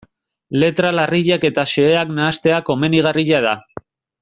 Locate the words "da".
3.49-3.55